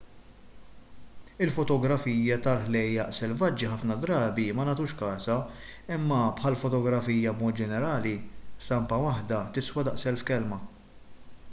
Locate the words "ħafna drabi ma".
3.73-4.65